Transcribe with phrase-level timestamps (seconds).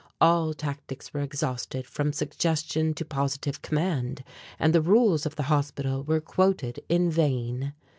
[0.19, 4.23] All tactics were exhausted from suggestion to positive command,
[4.57, 7.73] and the rules of the hospital were quoted in vain.